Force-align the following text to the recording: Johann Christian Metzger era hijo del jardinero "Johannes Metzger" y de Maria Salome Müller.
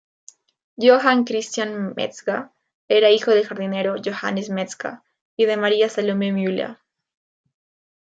Johann 0.79 1.25
Christian 1.25 1.93
Metzger 1.95 2.49
era 2.87 3.11
hijo 3.11 3.29
del 3.29 3.45
jardinero 3.45 3.97
"Johannes 4.03 4.49
Metzger" 4.49 5.01
y 5.37 5.45
de 5.45 5.57
Maria 5.57 5.89
Salome 5.89 6.31
Müller. 6.33 6.79